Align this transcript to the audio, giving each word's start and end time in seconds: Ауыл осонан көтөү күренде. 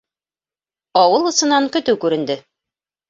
Ауыл 1.01 1.29
осонан 1.33 1.69
көтөү 1.77 1.99
күренде. 2.07 2.39